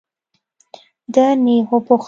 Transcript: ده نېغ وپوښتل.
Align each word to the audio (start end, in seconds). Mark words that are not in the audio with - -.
ده 1.13 1.25
نېغ 1.45 1.67
وپوښتل. 1.75 1.99